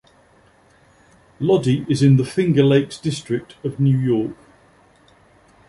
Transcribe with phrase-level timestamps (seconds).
[1.39, 4.35] Lodi is in the Finger Lakes District of New York.